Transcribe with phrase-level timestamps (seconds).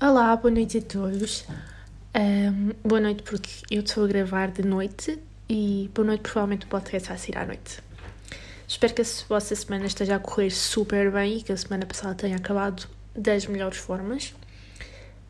[0.00, 1.44] Olá, boa noite a todos.
[2.14, 6.68] Ahm, boa noite porque eu estou a gravar de noite e boa noite provavelmente o
[6.70, 7.82] podcast vai sair à noite.
[8.66, 12.14] Espero que a vossa semana esteja a correr super bem e que a semana passada
[12.14, 14.34] tenha acabado das melhores formas.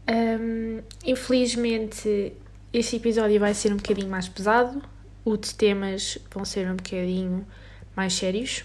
[0.07, 2.33] Ahm, infelizmente
[2.73, 4.81] este episódio vai ser um bocadinho mais pesado,
[5.31, 7.47] os temas vão ser um bocadinho
[7.95, 8.65] mais sérios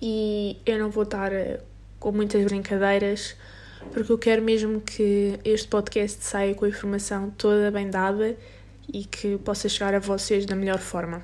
[0.00, 1.60] e eu não vou estar eh,
[1.98, 3.36] com muitas brincadeiras
[3.92, 8.36] porque eu quero mesmo que este podcast saia com a informação toda bem dada
[8.92, 11.22] e que possa chegar a vocês da melhor forma.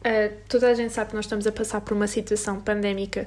[0.00, 3.26] Uh, toda a gente sabe que nós estamos a passar por uma situação pandémica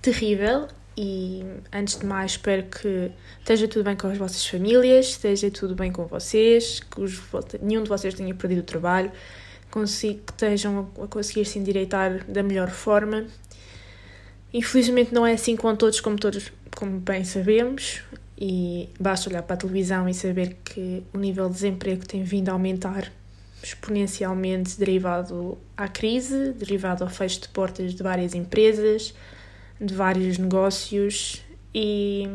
[0.00, 5.50] terrível e, antes de mais, espero que esteja tudo bem com as vossas famílias, esteja
[5.50, 7.20] tudo bem com vocês, que os,
[7.60, 9.10] nenhum de vocês tenha perdido o trabalho,
[9.70, 13.26] consigo, que estejam a conseguir se endireitar da melhor forma.
[14.52, 18.02] Infelizmente não é assim com todos, como todos, como bem sabemos,
[18.38, 22.50] e basta olhar para a televisão e saber que o nível de desemprego tem vindo
[22.50, 23.10] a aumentar
[23.60, 29.14] exponencialmente derivado à crise, derivado ao fecho de portas de várias empresas,
[29.84, 31.42] de vários negócios
[31.74, 32.28] e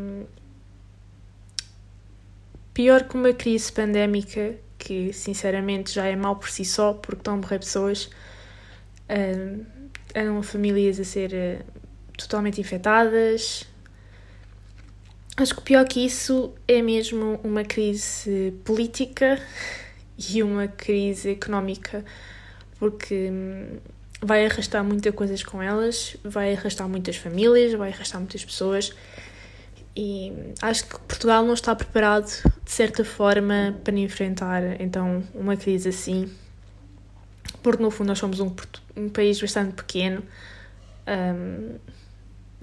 [2.73, 7.33] pior que uma crise pandémica que sinceramente já é mau por si só porque estão
[7.33, 8.05] a morrer pessoas,
[9.09, 9.65] uh,
[10.15, 11.81] andam famílias a ser uh,
[12.17, 13.67] totalmente infectadas.
[15.35, 19.39] Acho que pior que isso é mesmo uma crise política
[20.17, 22.03] e uma crise económica,
[22.79, 23.77] porque hum,
[24.21, 28.93] vai arrastar muitas coisas com elas, vai arrastar muitas famílias, vai arrastar muitas pessoas.
[29.95, 32.27] E acho que Portugal não está preparado,
[32.63, 36.29] de certa forma, para enfrentar então uma crise assim,
[37.61, 38.53] porque no fundo nós somos um,
[38.95, 40.23] um país bastante pequeno.
[41.07, 41.77] Um,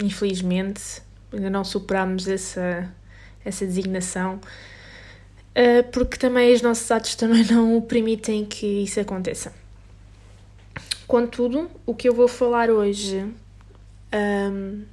[0.02, 1.02] infelizmente,
[1.32, 2.90] ainda não superámos essa,
[3.44, 9.52] essa designação, uh, porque também os nossos atos também não permitem que isso aconteça.
[11.06, 13.32] Contudo, o que eu vou falar hoje
[14.12, 14.84] um,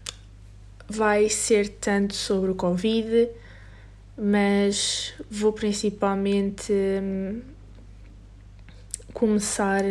[0.88, 3.30] vai ser tanto sobre o Covid,
[4.16, 7.42] mas vou principalmente um,
[9.12, 9.82] começar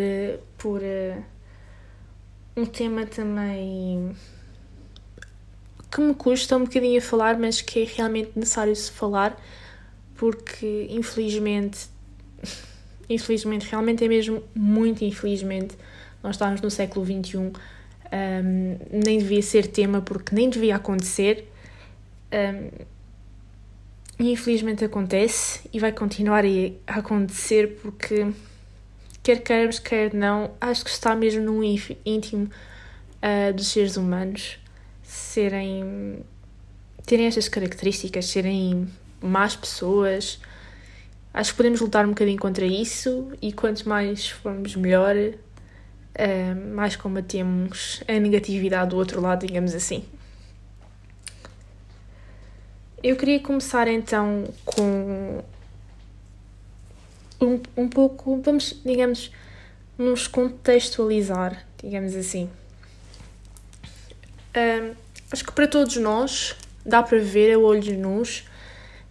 [0.57, 1.25] por uh,
[2.57, 4.15] um tema também
[5.91, 9.37] que me custa um bocadinho a falar, mas que é realmente necessário se falar,
[10.15, 11.89] porque infelizmente,
[13.11, 15.77] infelizmente, realmente é mesmo muito infelizmente,
[16.23, 17.53] nós estamos no século XXI, um,
[18.91, 21.51] nem devia ser tema porque nem devia acontecer.
[22.33, 22.93] Um,
[24.19, 26.45] e infelizmente acontece e vai continuar
[26.87, 28.33] a acontecer porque,
[29.23, 32.49] quer queiramos, quer não, acho que está mesmo no íntimo
[33.17, 34.59] uh, dos seres humanos
[35.03, 36.25] serem
[37.05, 38.89] terem estas características, serem
[39.21, 40.39] más pessoas.
[41.35, 45.17] Acho que podemos lutar um bocadinho contra isso e quanto mais formos melhor,
[46.19, 50.05] uh, mais combatemos a negatividade do outro lado, digamos assim.
[53.03, 55.43] Eu queria começar então com
[57.41, 59.33] um, um pouco, vamos, digamos,
[59.99, 62.49] nos contextualizar, digamos assim.
[64.57, 64.95] Um,
[65.31, 68.45] acho que para todos nós dá para ver a olhos nus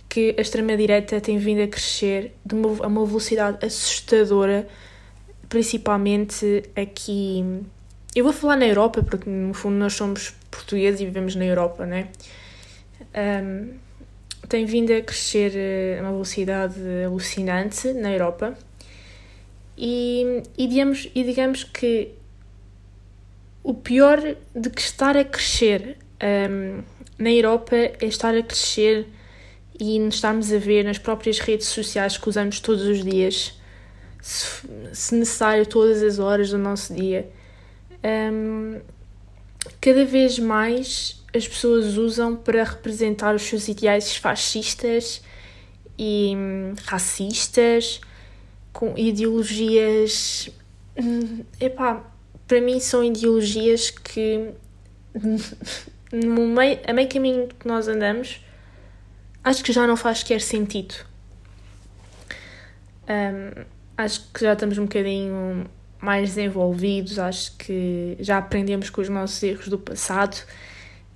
[0.08, 4.68] que a extrema-direita tem vindo a crescer de uma, a uma velocidade assustadora,
[5.52, 7.44] principalmente aqui.
[8.16, 11.86] Eu vou falar na Europa, porque no fundo nós somos portugueses e vivemos na Europa,
[11.86, 12.08] né?
[13.44, 13.74] Um,
[14.48, 15.52] tem vindo a crescer
[16.00, 18.58] a uma velocidade alucinante na Europa
[19.78, 22.14] e, e, digamos, e digamos que
[23.62, 24.20] o pior
[24.56, 25.98] de que estar a crescer
[26.50, 26.82] um,
[27.18, 29.06] na Europa é estar a crescer
[29.78, 33.61] e estarmos a ver nas próprias redes sociais que usamos todos os dias,
[34.22, 37.30] se, necessário, todas as horas do nosso dia.
[38.04, 38.80] Um,
[39.80, 45.22] cada vez mais as pessoas usam para representar os seus ideais fascistas
[45.98, 48.02] e hum, racistas,
[48.72, 50.50] com ideologias.
[50.98, 52.04] Hum, epá,
[52.48, 54.52] para mim são ideologias que
[56.12, 58.42] no meio, a meio caminho que nós andamos
[59.44, 60.96] acho que já não faz sequer sentido.
[63.10, 63.66] Um,
[64.04, 65.66] acho que já estamos um bocadinho
[66.00, 70.38] mais desenvolvidos, acho que já aprendemos com os nossos erros do passado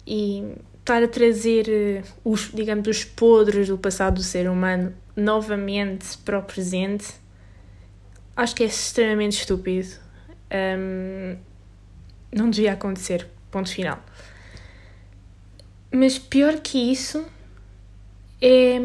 [0.06, 0.44] e
[0.80, 6.38] estar a trazer eh, os, digamos, os podres do passado do ser humano novamente para
[6.38, 7.08] o presente,
[8.36, 9.88] acho que é extremamente estúpido.
[10.52, 11.38] Um,
[12.32, 13.28] não devia acontecer.
[13.50, 14.04] Ponto final.
[15.92, 17.26] Mas pior que isso
[18.42, 18.78] é,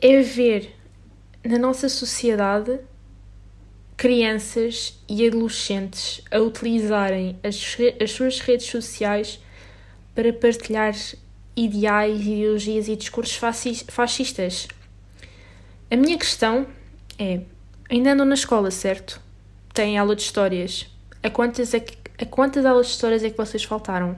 [0.00, 0.75] é ver
[1.46, 2.80] na nossa sociedade
[3.96, 9.40] crianças e adolescentes a utilizarem as, as suas redes sociais
[10.14, 10.94] para partilhar
[11.56, 13.36] ideais, ideologias e discursos
[13.88, 14.68] fascistas.
[15.90, 16.66] A minha questão
[17.18, 17.40] é:
[17.88, 19.20] ainda andam na escola, certo?
[19.72, 20.86] Têm aula de histórias.
[21.22, 24.16] A quantas, é que, a quantas aulas de histórias é que vocês faltaram?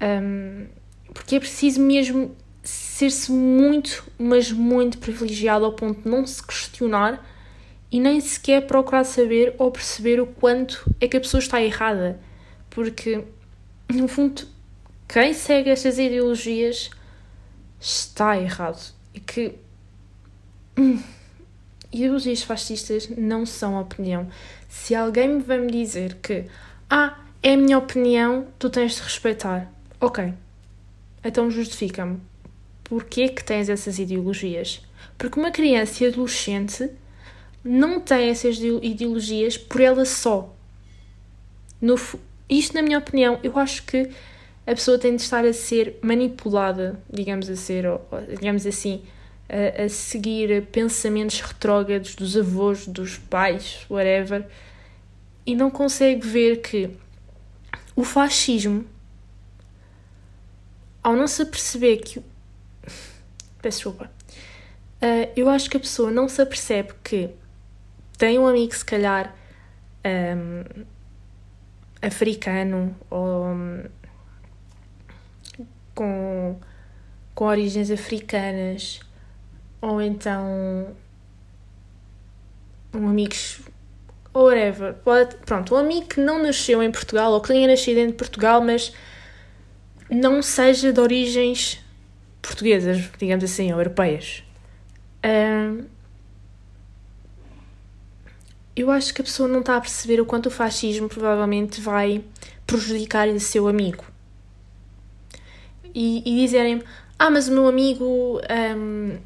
[0.00, 0.66] Um,
[1.12, 7.24] porque é preciso mesmo ser-se muito, mas muito privilegiado ao ponto de não se questionar
[7.90, 12.18] e nem sequer procurar saber ou perceber o quanto é que a pessoa está errada.
[12.70, 13.24] Porque,
[13.92, 14.46] no fundo,
[15.06, 16.90] quem segue estas ideologias
[17.78, 18.94] está errado.
[19.12, 19.54] E que.
[20.78, 21.02] Hum,
[21.92, 24.28] ideologias fascistas não são opinião.
[24.68, 26.46] Se alguém me vai me dizer que,
[26.88, 29.70] ah, é a minha opinião, tu tens de respeitar.
[30.00, 30.32] Ok.
[31.22, 32.31] Então justifica-me.
[32.92, 34.82] Porquê que tens essas ideologias?
[35.16, 36.90] Porque uma criança e adolescente
[37.64, 40.54] não tem essas ideologias por ela só.
[41.80, 41.98] No,
[42.50, 44.10] isto, na minha opinião, eu acho que
[44.66, 49.02] a pessoa tem de estar a ser manipulada, digamos, a ser, ou, digamos assim,
[49.48, 54.46] a, a seguir pensamentos retrógrados dos avós, dos pais, whatever,
[55.46, 56.90] e não consegue ver que
[57.96, 58.84] o fascismo,
[61.02, 62.31] ao não se aperceber que.
[63.62, 64.10] Peço desculpa.
[65.00, 67.30] Uh, eu acho que a pessoa não se apercebe que
[68.18, 69.34] tem um amigo, se calhar,
[70.04, 70.84] um,
[72.00, 73.84] africano ou um,
[75.94, 76.60] com,
[77.34, 79.00] com origens africanas
[79.80, 80.94] ou então
[82.94, 83.34] um amigo
[84.34, 88.10] whatever, pode, pronto, um amigo que não nasceu em Portugal ou que tenha nascido em
[88.10, 88.92] Portugal, mas
[90.08, 91.81] não seja de origens
[92.42, 94.42] portuguesas, digamos assim, ou europeias.
[98.74, 102.24] Eu acho que a pessoa não está a perceber o quanto o fascismo provavelmente vai
[102.66, 104.04] prejudicar esse seu amigo.
[105.94, 106.82] E, e dizerem
[107.18, 108.40] ah, mas o meu amigo.
[108.76, 109.16] Um,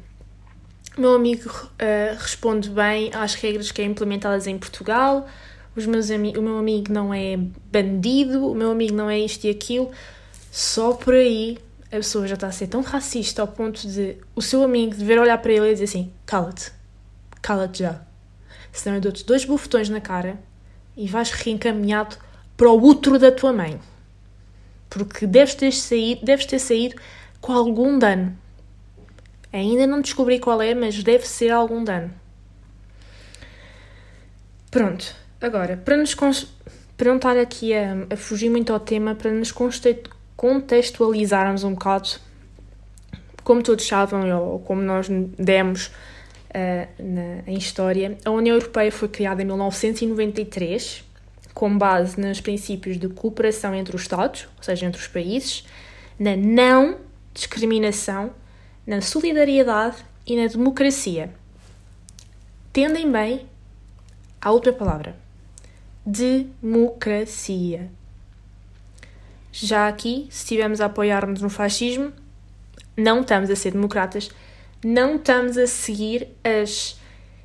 [0.95, 5.27] meu amigo uh, responde bem às regras que é implementadas em Portugal,
[5.75, 7.37] os meus o meu amigo não é
[7.71, 9.91] bandido, o meu amigo não é isto e aquilo.
[10.51, 14.41] Só por aí a pessoa já está a ser tão racista ao ponto de o
[14.41, 16.71] seu amigo dever olhar para ele e dizer assim: cala-te,
[17.41, 18.01] cala-te já.
[18.71, 20.37] Senão eu dou-te dois bufetões na cara
[20.95, 22.17] e vais reencaminhado
[22.55, 23.79] para o útero da tua mãe.
[24.89, 26.95] Porque deves ter saído, deves ter saído
[27.39, 28.37] com algum dano.
[29.51, 32.13] Ainda não descobri qual é, mas deve ser algum dano.
[34.69, 39.31] Pronto, agora, para, nos para não estar aqui a, a fugir muito ao tema, para
[39.31, 39.51] nos
[40.37, 42.09] contextualizarmos um bocado,
[43.43, 45.07] como todos sabem, ou como nós
[45.37, 51.03] demos uh, na, em história, a União Europeia foi criada em 1993,
[51.53, 55.65] com base nos princípios de cooperação entre os Estados, ou seja, entre os países,
[56.19, 56.99] na não
[57.33, 58.31] discriminação
[58.87, 61.29] na solidariedade e na democracia.
[62.71, 63.45] Tendem bem
[64.41, 65.15] à outra palavra:
[66.05, 67.91] democracia.
[69.51, 72.11] Já aqui, se estivermos a apoiar-nos no fascismo,
[72.95, 74.29] não estamos a ser democratas,
[74.83, 76.99] não estamos a seguir as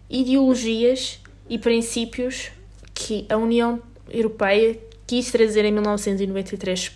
[0.08, 2.50] ideologias e princípios
[2.94, 6.92] que a União Europeia quis trazer em 1993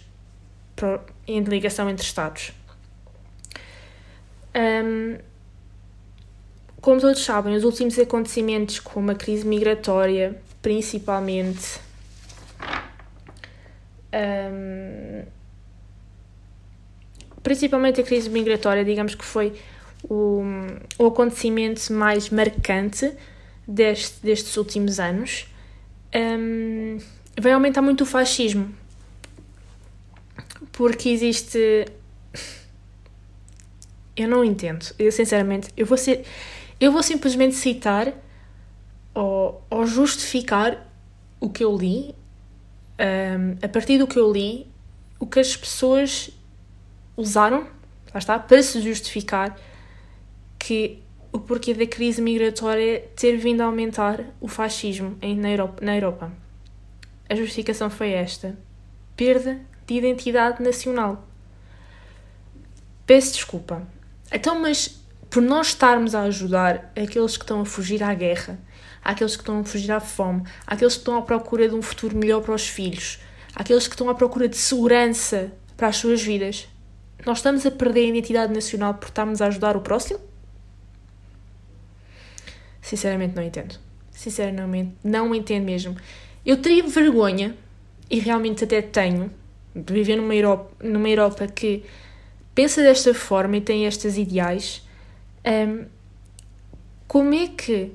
[1.26, 2.52] em ligação entre Estados.
[4.54, 5.18] Um,
[6.80, 11.80] como todos sabem, os últimos acontecimentos, como a crise migratória, principalmente,
[14.12, 15.24] um,
[17.42, 19.52] principalmente a crise migratória, digamos que foi
[20.04, 20.42] o,
[20.98, 23.12] o acontecimento mais marcante
[23.66, 25.46] deste, destes últimos anos,
[26.14, 26.98] um,
[27.40, 28.74] vai aumentar muito o fascismo,
[30.72, 31.86] porque existe
[34.16, 34.86] eu não entendo.
[34.98, 36.24] Eu, sinceramente, eu vou ser.
[36.80, 38.12] Eu vou simplesmente citar
[39.14, 40.90] ou, ou justificar
[41.38, 42.14] o que eu li,
[42.98, 44.66] um, a partir do que eu li,
[45.18, 46.30] o que as pessoas
[47.16, 47.66] usaram,
[48.12, 49.58] lá está, para se justificar
[50.58, 55.84] que o porquê da crise migratória ter vindo a aumentar o fascismo em, na, Europa,
[55.84, 56.32] na Europa.
[57.28, 58.56] A justificação foi esta:
[59.16, 61.26] perda de identidade nacional.
[63.06, 63.86] Peço desculpa,
[64.32, 65.00] então, mas
[65.30, 68.58] por nós estarmos a ajudar aqueles que estão a fugir à guerra,
[69.06, 72.16] àqueles que estão a fugir à fome, àqueles que estão à procura de um futuro
[72.16, 73.20] melhor para os filhos,
[73.54, 76.66] àqueles que estão à procura de segurança para as suas vidas,
[77.24, 80.18] nós estamos a perder a identidade nacional por estarmos a ajudar o próximo?
[82.82, 83.78] Sinceramente, não entendo.
[84.10, 85.96] Sinceramente, não entendo mesmo.
[86.44, 87.56] Eu teria vergonha,
[88.10, 89.30] e realmente até tenho,
[89.74, 91.84] de viver numa Europa, numa Europa que
[92.54, 94.82] pensa desta forma e tem estes ideais.
[95.44, 95.84] Um,
[97.06, 97.92] como é que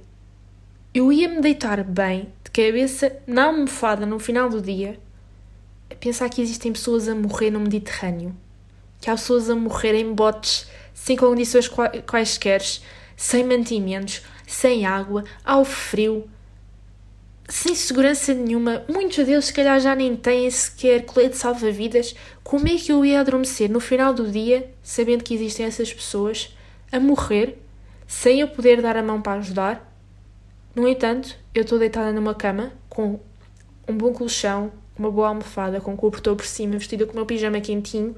[0.94, 5.00] eu ia me deitar bem, de cabeça na almofada no final do dia,
[5.90, 8.36] a pensar que existem pessoas a morrer no Mediterrâneo?
[9.00, 11.70] Que há pessoas a morrer em botes sem condições
[12.06, 12.62] quaisquer,
[13.16, 16.30] sem mantimentos, sem água, ao frio,
[17.48, 22.16] sem segurança nenhuma, muitos deles se calhar já nem têm sequer colete salva-vidas.
[22.44, 26.56] Como é que eu ia adormecer no final do dia, sabendo que existem essas pessoas
[26.92, 27.58] a morrer,
[28.08, 29.91] sem eu poder dar a mão para ajudar?
[30.76, 33.20] No entanto, eu estou deitada numa cama com
[33.88, 37.26] um bom colchão, uma boa almofada, com um cobertor por cima, vestida com o meu
[37.26, 38.16] pijama quentinho,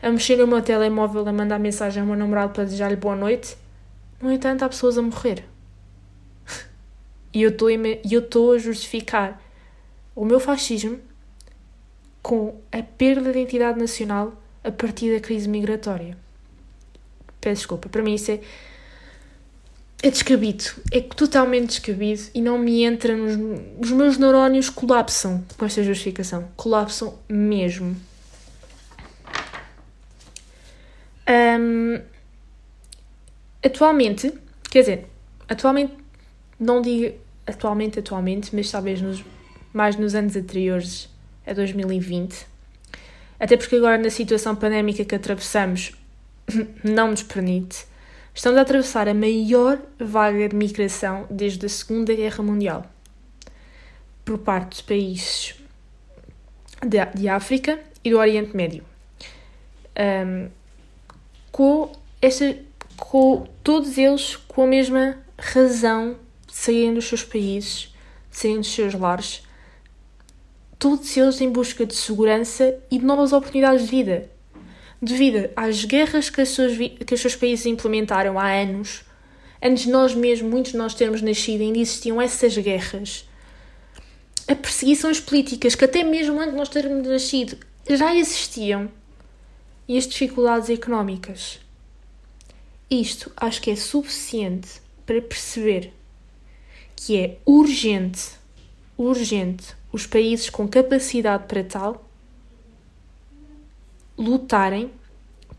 [0.00, 3.56] a mexer no meu telemóvel, a mandar mensagem ao meu namorado para desejar-lhe boa noite.
[4.20, 5.44] No entanto, há pessoas a morrer.
[7.34, 9.40] E eu estou a justificar
[10.14, 10.98] o meu fascismo
[12.22, 16.16] com a perda de identidade nacional a partir da crise migratória.
[17.40, 18.40] Peço desculpa, para mim isso é,
[20.02, 23.32] é descabido, é totalmente descabido e não me entra nos.
[23.78, 27.96] Os meus neurónios colapsam com esta justificação, colapsam mesmo.
[31.28, 32.00] Um,
[33.64, 34.34] atualmente,
[34.68, 35.06] quer dizer,
[35.48, 35.94] atualmente
[36.58, 37.16] não digo
[37.46, 39.24] atualmente, atualmente, mas talvez nos,
[39.72, 41.08] mais nos anos anteriores
[41.46, 42.46] a 2020.
[43.38, 45.92] Até porque agora na situação pandémica que atravessamos
[46.82, 47.91] não nos permite.
[48.34, 52.86] Estamos a atravessar a maior vaga de migração desde a Segunda Guerra Mundial
[54.24, 55.54] por parte de países
[56.80, 58.84] de, de África e do Oriente Médio.
[59.98, 60.48] Um,
[61.52, 61.92] com,
[62.96, 66.16] com todos eles com a mesma razão
[66.48, 67.94] saírem dos seus países,
[68.30, 69.46] saírem dos seus lares,
[70.78, 74.30] todos eles em busca de segurança e de novas oportunidades de vida.
[75.04, 79.02] Devido às guerras que, seus, que os seus países implementaram há anos,
[79.60, 83.28] antes de nós mesmos, muitos de nós termos nascido, ainda existiam essas guerras.
[84.46, 87.58] A perseguições políticas que até mesmo antes de nós termos nascido
[87.90, 88.88] já existiam.
[89.88, 91.58] E as dificuldades económicas.
[92.88, 95.92] Isto acho que é suficiente para perceber
[96.94, 98.30] que é urgente,
[98.96, 102.08] urgente os países com capacidade para tal
[104.22, 104.90] lutarem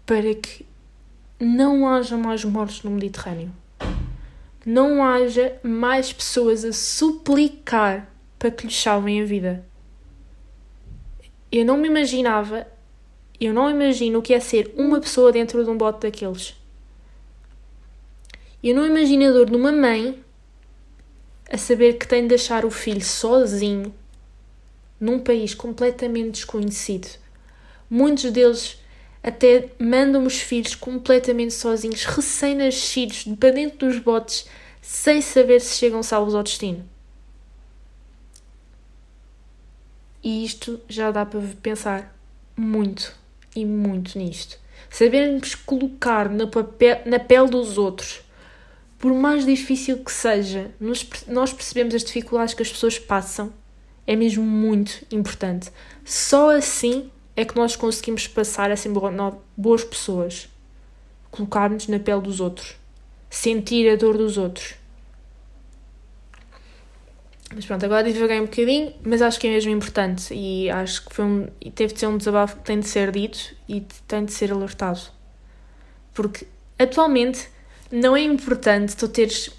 [0.06, 0.66] para que
[1.40, 3.52] não haja mais mortes no Mediterrâneo.
[4.66, 9.66] Não haja mais pessoas a suplicar para que lhes salvem a vida.
[11.52, 12.66] Eu não me imaginava,
[13.40, 16.56] eu não imagino o que é ser uma pessoa dentro de um bote daqueles.
[18.64, 20.24] Eu não imagino a dor de uma mãe
[21.52, 23.94] a saber que tem de deixar o filho sozinho
[25.00, 27.23] num país completamente desconhecido.
[27.96, 28.82] Muitos deles
[29.22, 34.48] até mandam os filhos completamente sozinhos, recém-nascidos, para dentro dos botes,
[34.82, 36.84] sem saber se chegam salvos ao destino.
[40.24, 42.18] E isto já dá para pensar
[42.58, 43.16] muito
[43.56, 44.58] e muito nisto.
[44.90, 48.24] Sabermos colocar na, papel, na pele dos outros
[48.98, 53.54] por mais difícil que seja, nós, nós percebemos as dificuldades que as pessoas passam,
[54.08, 55.70] é mesmo muito importante.
[56.04, 58.92] Só assim é que nós conseguimos passar a ser
[59.58, 60.50] boas pessoas.
[61.32, 62.76] Colocar-nos na pele dos outros.
[63.30, 64.76] Sentir a dor dos outros.
[67.56, 71.14] Mas pronto, agora divaguei um bocadinho, mas acho que é mesmo importante e acho que
[71.14, 74.32] foi um, teve de ser um desabafo que tem de ser dito e tem de
[74.32, 75.02] ser alertado.
[76.14, 76.48] Porque
[76.80, 77.48] atualmente
[77.92, 79.52] não é importante tu teres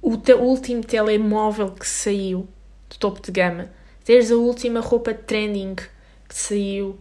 [0.00, 2.46] o teu último telemóvel que saiu
[2.88, 3.68] do topo de gama,
[4.04, 5.74] teres a última roupa trending
[6.28, 6.98] que saiu.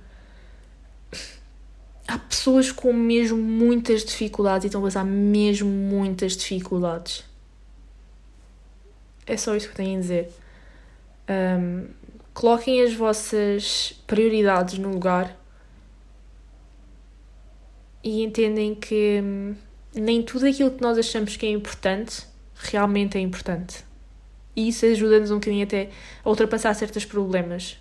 [2.08, 7.24] Há pessoas com mesmo muitas dificuldades e estão a passar mesmo muitas dificuldades.
[9.26, 10.32] É só isso que tenho a dizer.
[11.28, 11.88] Um,
[12.34, 15.36] coloquem as vossas prioridades no lugar
[18.04, 19.56] e entendem que hum,
[19.96, 23.84] nem tudo aquilo que nós achamos que é importante realmente é importante.
[24.56, 25.90] E isso ajuda-nos um bocadinho até
[26.24, 27.78] a ultrapassar certos problemas.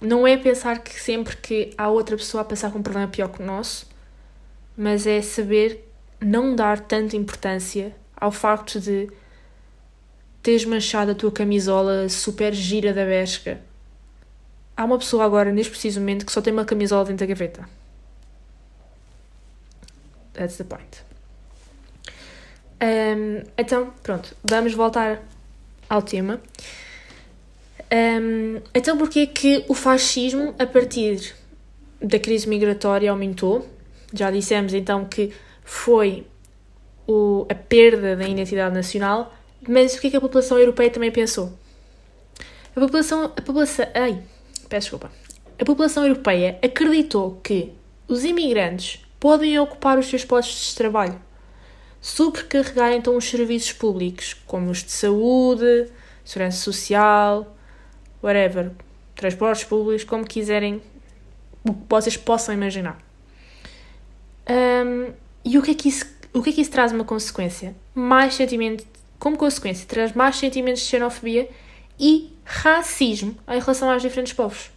[0.00, 3.28] Não é pensar que sempre que há outra pessoa a passar com um problema pior
[3.28, 3.86] que o nosso,
[4.76, 5.86] mas é saber
[6.20, 9.10] não dar tanta importância ao facto de
[10.42, 13.60] teres manchado a tua camisola super gira da Bershka.
[14.76, 17.68] Há uma pessoa agora, neste preciso momento, que só tem uma camisola dentro da gaveta.
[20.32, 21.04] That's the point.
[22.82, 25.22] Um, então, pronto, vamos voltar
[25.88, 26.40] ao tema.
[27.92, 31.34] Um, então, porquê que o fascismo, a partir
[32.00, 33.68] da crise migratória, aumentou?
[34.12, 35.32] Já dissemos então que
[35.64, 36.26] foi
[37.06, 39.34] o, a perda da identidade nacional,
[39.68, 41.52] mas o que é que a população europeia também pensou?
[42.74, 44.22] A população, a população, ai,
[44.68, 45.10] peço desculpa.
[45.58, 47.72] A população europeia acreditou que
[48.06, 51.20] os imigrantes podem ocupar os seus postos de trabalho,
[52.00, 55.86] sobrecarregar então os serviços públicos, como os de saúde,
[56.24, 57.56] segurança social,
[58.22, 58.72] whatever,
[59.14, 60.82] transportes públicos, como quiserem,
[61.64, 62.98] o que vocês possam imaginar.
[64.48, 65.12] Um,
[65.44, 67.74] e o que, é que isso, o que é que isso traz uma consequência?
[67.94, 68.84] Mais sentimento,
[69.18, 71.48] como consequência, traz mais sentimentos de xenofobia
[71.98, 74.70] e racismo em relação aos diferentes povos.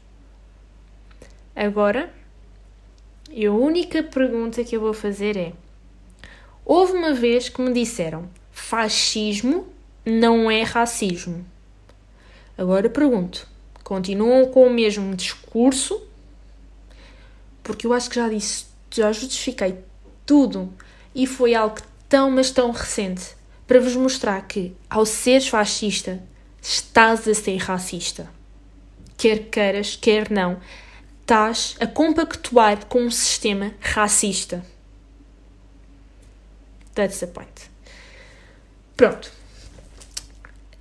[1.56, 2.12] Agora,
[3.30, 5.54] a única pergunta que eu vou fazer é:
[6.66, 9.68] houve uma vez que me disseram fascismo
[10.06, 11.46] não é racismo.
[12.58, 13.48] Agora pergunto:
[13.84, 16.02] continuam com o mesmo discurso?
[17.64, 19.78] Porque eu acho que já disse, já justifiquei
[20.26, 20.74] tudo
[21.16, 21.78] e foi algo
[22.10, 26.22] tão, mas tão recente para vos mostrar que, ao seres fascista,
[26.62, 28.30] estás a ser racista.
[29.18, 30.60] Quer queiras, quer não,
[31.22, 34.66] estás a compactuar com um sistema racista.
[36.94, 37.72] That's the point.
[38.96, 39.32] Pronto.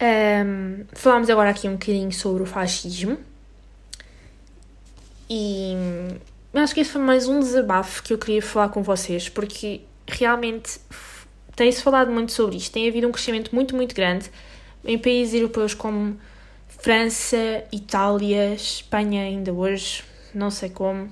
[0.03, 3.17] Um, falámos agora aqui um bocadinho sobre o fascismo.
[5.31, 5.75] E
[6.53, 10.81] acho que esse foi mais um desabafo que eu queria falar com vocês, porque realmente
[11.55, 12.73] tem-se falado muito sobre isto.
[12.73, 14.29] Tem havido um crescimento muito, muito grande
[14.85, 16.19] em países europeus como
[16.67, 20.03] França, Itália, Espanha, ainda hoje,
[20.35, 21.09] não sei como.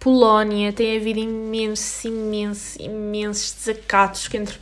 [0.00, 4.58] Polónia, tem havido imensos, imensos, imensos desacatos entre,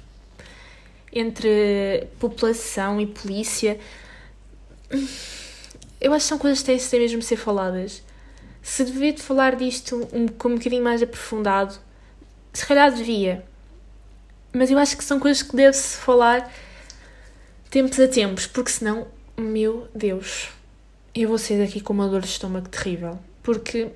[1.19, 3.79] entre população e polícia.
[6.01, 8.03] Eu acho que são coisas que têm, têm mesmo de ser faladas.
[8.63, 11.75] Se devia de falar disto um, com um bocadinho mais aprofundado,
[12.53, 13.45] se calhar devia.
[14.53, 16.53] Mas eu acho que são coisas que deve-se falar
[17.71, 20.51] tempos a tempos, porque senão, meu Deus,
[21.15, 23.19] eu vou sair daqui com uma dor de estômago terrível.
[23.43, 23.91] Porque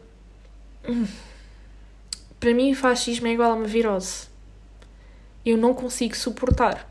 [0.89, 1.07] hum,
[2.39, 4.29] para mim fascismo é igual a uma virose.
[5.45, 6.90] Eu não consigo suportar.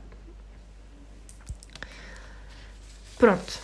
[3.19, 3.59] Pronto.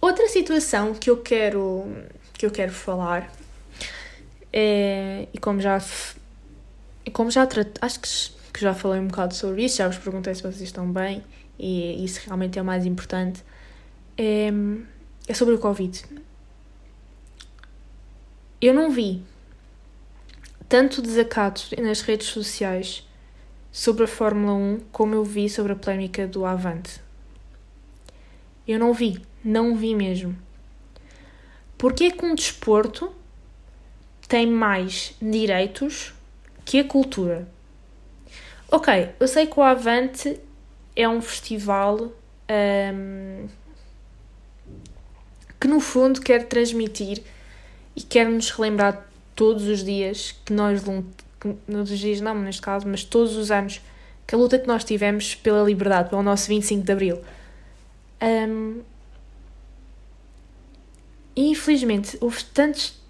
[0.00, 1.84] Outra situação que eu quero
[2.32, 3.32] que eu quero falar
[4.52, 5.78] é, e como já
[7.12, 7.46] como já
[7.80, 8.08] acho que,
[8.52, 11.22] que já falei um bocado sobre isso, já vos perguntei se vocês estão bem
[11.58, 13.42] e isso realmente é o mais importante,
[14.18, 14.48] é,
[15.28, 16.04] é sobre o Covid
[18.60, 19.22] eu não vi
[20.68, 23.06] tanto desacato nas redes sociais
[23.70, 27.05] sobre a Fórmula 1 como eu vi sobre a polémica do Avante.
[28.66, 30.36] Eu não vi, não vi mesmo.
[31.78, 33.14] Porquê que um desporto
[34.26, 36.14] tem mais direitos
[36.64, 37.48] que a cultura?
[38.70, 40.40] Ok, eu sei que o Avante
[40.96, 42.12] é um festival
[42.50, 43.46] um,
[45.60, 47.22] que no fundo quer transmitir
[47.94, 53.04] e quer-nos relembrar todos os dias que nós, todos os dias não, neste caso, mas
[53.04, 53.80] todos os anos,
[54.26, 57.20] que a luta que nós tivemos pela liberdade, pelo nosso 25 de Abril.
[58.26, 58.82] Um,
[61.36, 63.00] infelizmente houve tantos.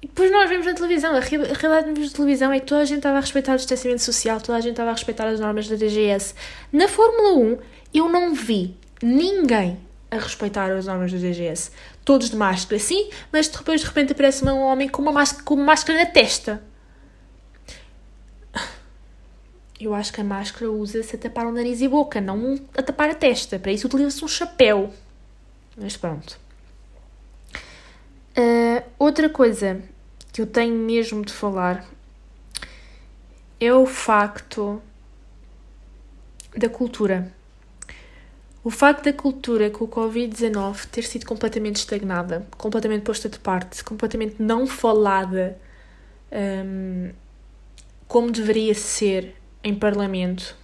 [0.00, 3.16] Depois nós vemos na televisão, a realidade na televisão é que toda a gente estava
[3.16, 6.34] a respeitar o distanciamento social, toda a gente estava a respeitar as normas da DGS.
[6.72, 7.58] Na Fórmula 1,
[7.92, 11.72] eu não vi ninguém a respeitar as normas do DGS.
[12.04, 15.54] Todos de máscara, sim, mas depois de repente aparece um homem com uma máscara, com
[15.54, 16.62] uma máscara na testa.
[19.78, 23.10] Eu acho que a máscara usa-se a tapar o nariz e boca, não a tapar
[23.10, 23.58] a testa.
[23.58, 24.92] Para isso utiliza-se um chapéu.
[25.76, 26.38] Mas pronto.
[28.36, 29.82] Uh, outra coisa
[30.32, 31.86] que eu tenho mesmo de falar
[33.60, 34.82] é o facto
[36.56, 37.32] da cultura.
[38.64, 43.84] O facto da cultura com o Covid-19 ter sido completamente estagnada, completamente posta de parte,
[43.84, 45.56] completamente não falada
[46.32, 47.10] um,
[48.08, 49.34] como deveria ser
[49.66, 50.56] em Parlamento.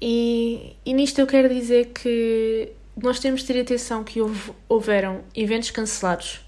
[0.00, 5.22] E, e nisto eu quero dizer que nós temos de ter atenção que houve, houveram
[5.34, 6.40] eventos cancelados,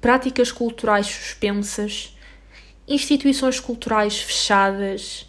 [0.00, 2.14] práticas culturais suspensas
[2.90, 5.28] instituições culturais fechadas,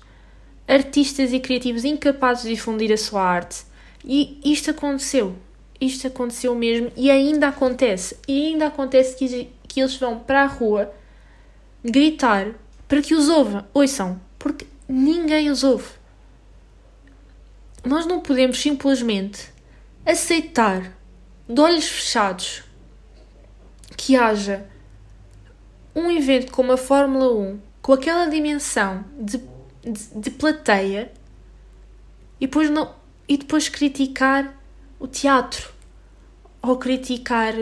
[0.68, 3.64] artistas e criativos incapazes de difundir a sua arte.
[4.04, 5.36] E isto aconteceu.
[5.80, 8.18] Isto aconteceu mesmo e ainda acontece.
[8.28, 10.92] E ainda acontece que, que eles vão para a rua
[11.84, 12.48] gritar
[12.88, 13.64] para que os ouvam.
[13.74, 15.88] Ouçam, porque ninguém os ouve.
[17.86, 19.54] Nós não podemos simplesmente
[20.04, 20.98] aceitar
[21.48, 22.64] de olhos fechados
[23.96, 24.68] que haja
[25.96, 29.38] um evento como a Fórmula 1 com aquela dimensão de,
[29.84, 31.12] de, de plateia
[32.40, 32.96] e depois, não,
[33.28, 34.60] e depois criticar
[35.00, 35.72] o teatro
[36.64, 37.54] ou criticar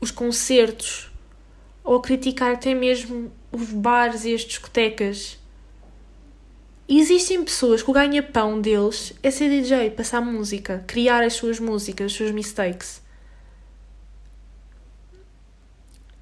[0.00, 1.10] os concertos
[1.82, 5.38] ou criticar até mesmo os bares e as discotecas.
[6.86, 12.06] Existem pessoas que o ganha-pão deles é ser DJ, passar música, criar as suas músicas,
[12.06, 13.02] as suas mistakes.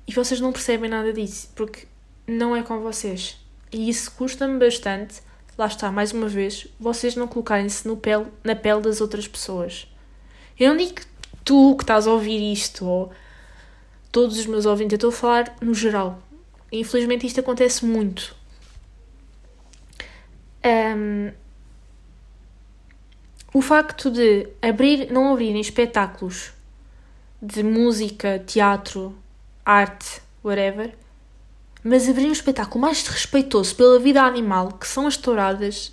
[0.06, 1.86] E vocês não percebem nada disso, porque
[2.26, 3.36] não é com vocês.
[3.72, 5.20] E isso custa-me bastante,
[5.58, 7.88] lá está, mais uma vez, vocês não colocarem-se
[8.44, 9.88] na pele das outras pessoas.
[10.56, 11.00] Eu não digo
[11.44, 13.12] tu que estás a ouvir isto, ou
[14.12, 16.22] todos os meus ouvintes, eu estou a falar no geral.
[16.70, 18.36] Infelizmente isto acontece muito.
[20.64, 21.32] Um,
[23.52, 26.52] o facto de abrir, não abrirem espetáculos
[27.40, 29.18] de música, teatro,
[29.64, 30.96] arte, whatever,
[31.84, 35.92] mas abrir um espetáculo mais respeitoso pela vida animal, que são as touradas,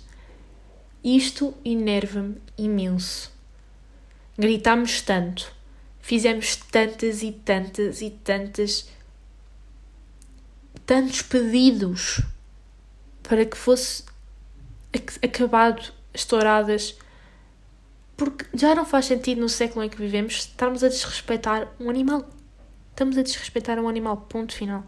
[1.02, 3.32] isto enerva-me imenso.
[4.38, 5.52] Gritámos tanto,
[6.00, 8.88] fizemos tantas e tantas e tantas,
[10.86, 12.22] tantos pedidos
[13.22, 14.04] para que fosse
[15.22, 16.98] acabado as touradas,
[18.16, 22.28] porque já não faz sentido no século em que vivemos estarmos a desrespeitar um animal.
[22.90, 24.84] Estamos a desrespeitar um animal, ponto final.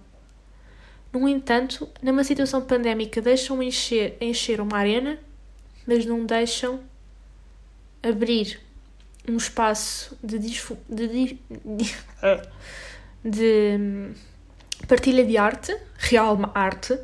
[1.12, 5.18] No entanto, numa situação pandémica, deixam encher, encher uma arena,
[5.86, 6.80] mas não deixam
[8.02, 8.60] abrir
[9.28, 11.38] um espaço de, de, de,
[13.24, 14.14] de hum,
[14.88, 16.98] partilha de arte, real arte,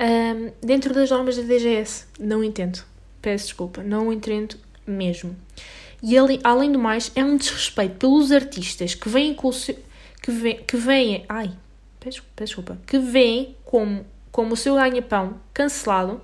[0.00, 2.06] um, dentro das normas da DGS.
[2.18, 2.84] Não entendo.
[3.20, 5.36] Peço desculpa, não entendo mesmo.
[6.02, 9.76] E ele, além do mais, é um desrespeito pelos artistas que vêm com o seu
[10.20, 10.76] que, vem, que
[11.28, 11.50] ai,
[12.00, 16.20] peço, peço desculpa, que vêm como, como o seu ganha-pão cancelado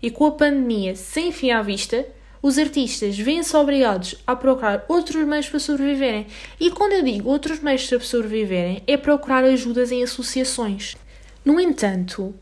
[0.00, 2.06] e com a pandemia sem fim à vista,
[2.40, 6.26] os artistas vêm-se obrigados a procurar outros meios para sobreviverem.
[6.58, 10.96] E quando eu digo outros meios para sobreviverem, é procurar ajudas em associações.
[11.44, 12.34] No entanto,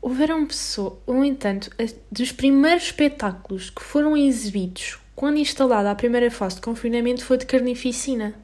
[0.00, 1.70] houveram pessoas, no entanto,
[2.10, 7.44] dos primeiros espetáculos que foram exibidos quando instalada a primeira fase de confinamento foi de
[7.44, 8.34] carnificina.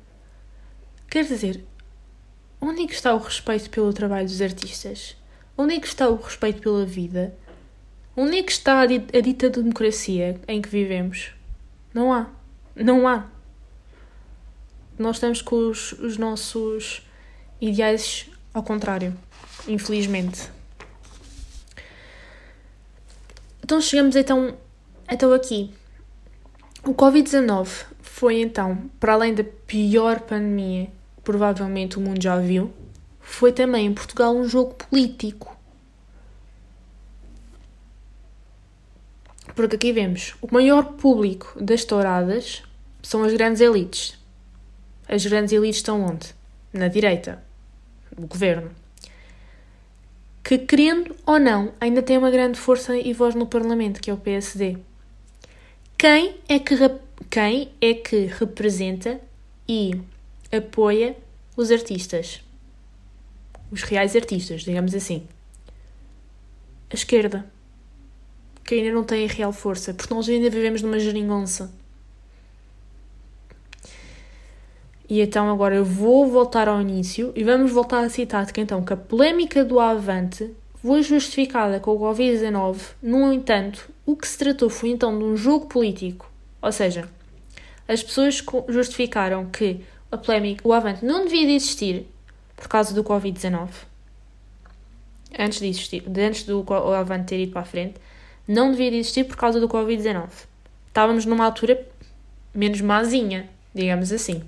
[1.09, 1.65] Quer dizer,
[2.61, 5.17] onde é que está o respeito pelo trabalho dos artistas?
[5.57, 7.35] Onde é que está o respeito pela vida?
[8.15, 11.31] Onde é que está a dita democracia em que vivemos?
[11.95, 12.29] Não há.
[12.75, 13.27] Não há.
[14.99, 17.01] Nós estamos com os, os nossos
[17.59, 19.17] ideais ao contrário,
[19.67, 20.56] infelizmente.
[23.67, 24.57] Então chegamos então,
[25.11, 25.75] então aqui.
[26.85, 32.73] O Covid-19 foi então, para além da pior pandemia que provavelmente o mundo já viu,
[33.19, 35.59] foi também em Portugal um jogo político.
[39.57, 42.63] Porque aqui vemos o maior público das touradas
[43.03, 44.17] são as grandes elites.
[45.09, 46.33] As grandes elites estão onde?
[46.73, 47.43] Na direita,
[48.17, 48.86] o governo.
[50.47, 54.15] Que, querendo ou não, ainda tem uma grande força e voz no Parlamento, que é
[54.15, 54.79] o PSD.
[55.99, 56.77] Quem é que
[57.29, 59.21] quem é que representa
[59.69, 60.01] e
[60.53, 61.17] apoia
[61.57, 62.45] os artistas?
[63.73, 65.27] Os reais artistas, digamos assim.
[66.93, 67.45] A esquerda.
[68.63, 71.75] Que ainda não tem a real força, porque nós ainda vivemos numa geringonça.
[75.09, 78.83] E então agora eu vou voltar ao início e vamos voltar a citar que então
[78.83, 84.39] que a polémica do Avante foi justificada com o Covid-19, no entanto, o que se
[84.39, 86.31] tratou foi então de um jogo político.
[86.61, 87.09] Ou seja,
[87.89, 92.07] as pessoas justificaram que a polémica, o Avante não devia de existir
[92.57, 93.69] por causa do Covid-19.
[95.39, 97.95] Antes de existir, antes do Avante ter ido para a frente,
[98.47, 100.29] não devia de existir por causa do Covid-19.
[100.89, 101.87] Estávamos numa altura
[102.55, 104.43] menos mazinha, digamos assim.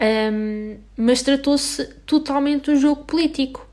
[0.00, 3.66] Um, mas tratou-se totalmente de um jogo político.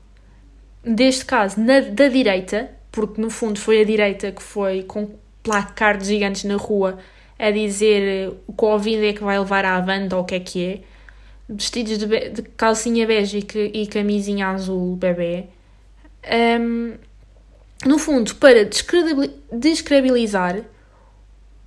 [0.84, 5.10] Deste caso, na, da direita, porque no fundo foi a direita que foi com
[5.42, 6.98] placards gigantes na rua
[7.38, 10.64] a dizer o Covid é que vai levar à banda ou o que é que
[10.64, 10.80] é,
[11.48, 15.46] vestidos de, de calcinha bege e, e camisinha azul bebê,
[16.30, 16.94] Um,
[17.86, 20.62] no fundo, para descredibilizar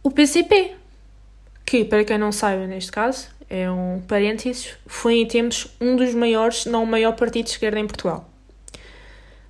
[0.03, 0.75] o PCP,
[1.65, 6.13] que, para quem não saiba, neste caso, é um parênteses, foi em tempos um dos
[6.13, 8.29] maiores, não o maior partido de esquerda em Portugal.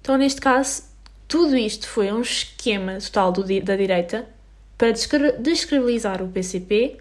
[0.01, 0.85] Então, neste caso,
[1.27, 4.27] tudo isto foi um esquema total do, da direita
[4.75, 6.97] para descredibilizar o PCP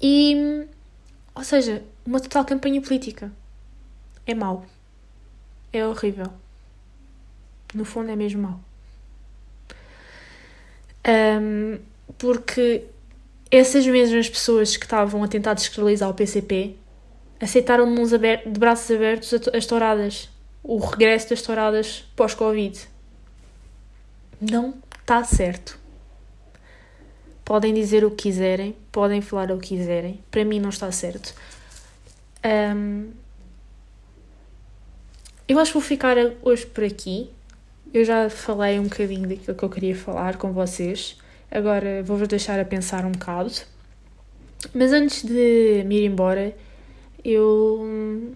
[0.00, 0.64] e,
[1.34, 3.30] ou seja, uma total campanha política.
[4.26, 4.64] É mau.
[5.70, 6.32] É horrível.
[7.74, 8.60] No fundo, é mesmo mau.
[11.06, 11.78] Um,
[12.16, 12.86] porque
[13.50, 16.76] essas mesmas pessoas que estavam a tentar descredibilizar o PCP
[17.40, 20.28] aceitaram de, de braços abertos as touradas,
[20.62, 22.78] o regresso das touradas pós-Covid.
[24.40, 25.78] Não está certo.
[27.44, 31.34] Podem dizer o que quiserem, podem falar o que quiserem, para mim não está certo.
[32.44, 33.10] Um,
[35.48, 37.30] eu acho que vou ficar hoje por aqui.
[37.94, 41.16] Eu já falei um bocadinho daquilo que eu queria falar com vocês.
[41.50, 43.52] Agora vou-vos deixar a pensar um bocado.
[44.74, 46.54] Mas antes de me ir embora,
[47.24, 48.34] eu,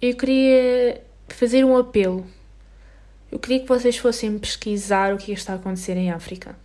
[0.00, 2.26] eu queria fazer um apelo.
[3.30, 6.56] Eu queria que vocês fossem pesquisar o que está a acontecer em África.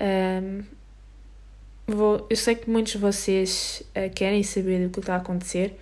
[0.00, 0.64] Um,
[1.86, 5.78] vou, eu sei que muitos de vocês uh, querem saber do que está a acontecer.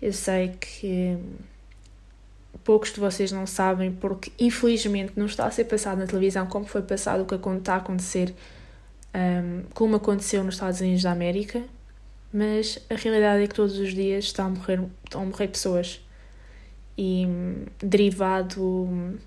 [0.00, 1.18] Eu sei que
[2.64, 6.66] poucos de vocês não sabem, porque infelizmente não está a ser passado na televisão como
[6.66, 8.34] foi passado o que está a acontecer,
[9.14, 11.62] um, como aconteceu nos Estados Unidos da América,
[12.32, 16.00] mas a realidade é que todos os dias estão a morrer, estão a morrer pessoas.
[16.96, 19.18] E um, derivado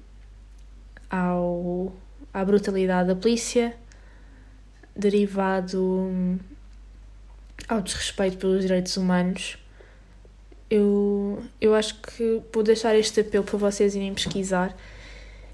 [1.09, 1.93] ao,
[2.33, 3.75] à brutalidade da polícia,
[4.95, 6.39] derivado um,
[7.67, 9.57] ao desrespeito pelos direitos humanos
[10.69, 14.75] eu, eu acho que vou deixar este apelo para vocês irem pesquisar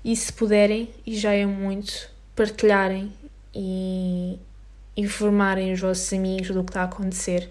[0.04, 3.14] e se puderem, e já é muito, partilharem
[3.54, 4.40] e
[4.96, 7.50] informarem os vossos amigos do que está a acontecer,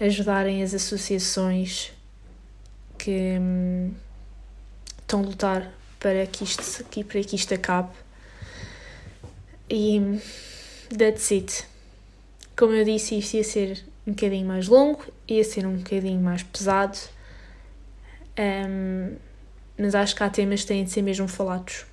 [0.00, 1.92] ajudarem as associações
[2.96, 3.92] que hum,
[5.00, 7.90] estão a lutar para que isto, para que isto acabe.
[9.70, 10.20] E
[10.96, 11.64] that's it.
[12.56, 16.42] Como eu disse, isto ia ser um bocadinho mais longo, ia ser um bocadinho mais
[16.42, 16.98] pesado,
[18.38, 19.14] um,
[19.76, 21.84] mas acho que há temas que têm de ser mesmo falados.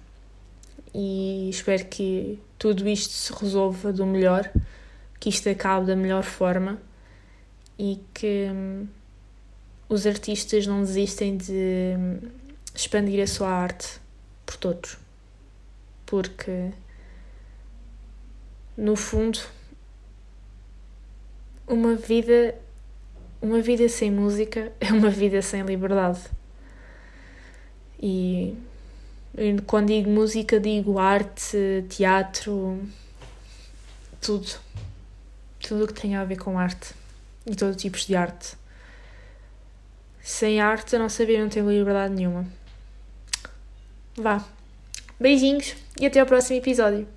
[0.93, 4.49] E espero que tudo isto se resolva do melhor,
[5.19, 6.79] que isto acabe da melhor forma
[7.77, 8.87] e que um,
[9.89, 12.19] os artistas não desistem de um,
[12.73, 13.99] expandir a sua arte
[14.45, 14.97] por todos.
[16.05, 16.71] Porque,
[18.77, 19.39] no fundo,
[21.67, 22.55] uma vida
[23.41, 26.19] uma vida sem música é uma vida sem liberdade.
[28.01, 28.55] E
[29.67, 32.81] quando digo música, digo arte, teatro,
[34.21, 34.47] tudo.
[35.59, 36.93] Tudo o que tem a ver com arte
[37.45, 38.55] e todos tipos de arte.
[40.21, 42.45] Sem arte, a nossa vida não tem liberdade nenhuma.
[44.15, 44.43] Vá.
[45.19, 47.07] Beijinhos e até ao próximo episódio.